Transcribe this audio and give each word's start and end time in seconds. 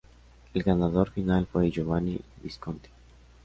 El 0.55 0.63
ganador 0.63 1.11
final 1.11 1.45
fue 1.45 1.69
Giovanni 1.69 2.19
Visconti. 2.41 2.89